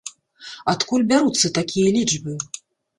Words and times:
Адкуль 0.73 1.05
бяруцца 1.13 1.55
такія 1.61 1.87
лічбы? 2.01 2.33